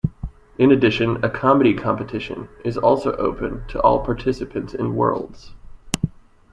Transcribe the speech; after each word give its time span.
In 0.57 0.71
addition, 0.71 1.23
a 1.23 1.29
comedy 1.29 1.75
competition 1.75 2.49
is 2.65 2.75
also 2.75 3.13
open 3.17 3.67
to 3.67 3.79
all 3.83 4.03
participants 4.03 4.73
in 4.73 4.95
Worlds. 4.95 5.53